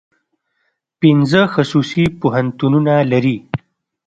[0.99, 3.37] پنځه خصوصي پوهنتونونه لري.